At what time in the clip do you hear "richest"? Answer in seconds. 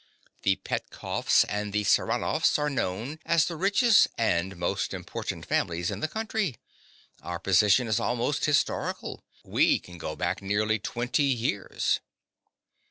3.55-4.07